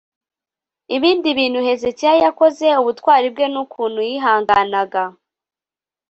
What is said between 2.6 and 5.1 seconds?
ubutwari bwe n’ukuntu yihanganaga